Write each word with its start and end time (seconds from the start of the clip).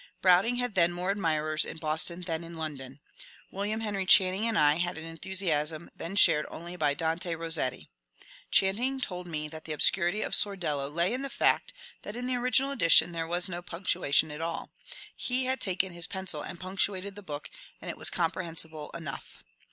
Browning 0.19 0.55
had 0.55 0.73
then 0.73 0.91
more 0.93 1.11
admirers 1.11 1.63
in 1.63 1.77
Boston 1.77 2.21
than 2.21 2.43
in 2.43 2.55
London. 2.55 2.99
William 3.51 3.81
Henry 3.81 4.07
Channing 4.07 4.47
and 4.47 4.57
I 4.57 4.77
had 4.77 4.97
an 4.97 5.05
enthusiasm 5.05 5.91
then 5.95 6.15
shared 6.15 6.47
only 6.49 6.75
by 6.75 6.95
Dante 6.95 7.35
Bossetti. 7.35 7.87
Channing 8.49 8.99
told 8.99 9.27
me 9.27 9.47
that 9.49 9.65
the 9.65 9.73
obscurity 9.73 10.23
of 10.23 10.33
^^ 10.33 10.35
Sordello^ 10.35 10.91
lay 10.91 11.13
in 11.13 11.21
the 11.21 11.29
fact 11.29 11.71
that 12.01 12.15
in 12.15 12.25
the 12.25 12.35
original 12.35 12.71
edition 12.71 13.11
there 13.11 13.27
was 13.27 13.47
no 13.47 13.61
punc 13.61 13.85
tuation 13.85 14.33
at 14.33 14.41
all: 14.41 14.71
he 15.15 15.45
had 15.45 15.61
taken 15.61 15.93
his 15.93 16.07
pencil 16.07 16.41
and 16.41 16.59
punctuated 16.59 17.13
the 17.13 17.21
book 17.21 17.51
and 17.79 17.91
it 17.91 17.95
was 17.95 18.09
comprehensible 18.09 18.89
enough. 18.95 19.43